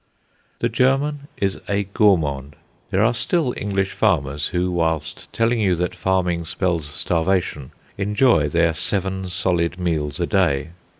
The 0.61 0.67
German 0.67 1.27
is 1.37 1.59
a 1.69 1.83
gourmand. 1.83 2.55
There 2.89 3.03
are 3.03 3.13
still 3.13 3.53
English 3.55 3.91
farmers 3.91 4.47
who, 4.47 4.71
while 4.71 4.99
telling 5.31 5.59
you 5.59 5.75
that 5.75 5.93
farming 5.95 6.45
spells 6.45 6.87
starvation, 6.87 7.69
enjoy 7.99 8.49
their 8.49 8.73
seven 8.73 9.29
solid 9.29 9.79
meals 9.79 10.19
a 10.19 10.25
day. 10.25 10.69